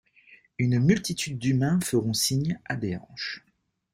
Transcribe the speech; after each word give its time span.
Une 0.57 0.79
multitude 0.79 1.37
d'humains 1.37 1.79
feront 1.79 2.13
signe 2.15 2.59
à 2.65 2.75
des 2.75 2.97
hanches. 2.97 3.45